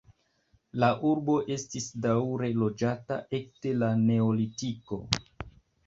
La 0.83 0.89
urbo 1.09 1.35
estis 1.57 1.91
daŭre 2.07 2.51
loĝata 2.63 3.21
ekde 3.43 3.79
la 3.85 3.95
neolitiko. 4.11 5.05